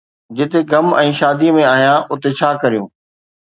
جتي 0.37 0.59
غم 0.71 0.87
۽ 1.01 1.03
شاديءَ 1.19 1.53
۾ 1.59 1.67
آهيان، 1.73 1.99
اتي 2.17 2.29
ڇا 2.41 2.49
ڪريون؟ 2.65 2.89